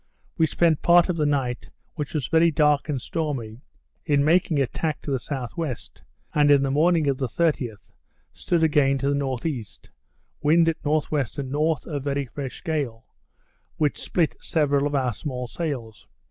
[0.35, 3.61] We spent part of the night, which was very dark and stormy,
[4.03, 5.75] in making a tack to the S.W.,
[6.33, 7.91] and in the morning of the 30th,
[8.33, 9.63] stood again to the N.E.,
[10.41, 11.23] wind at N.W.
[11.37, 13.05] and N., a very fresh gale;
[13.75, 16.07] which split several of our small sails.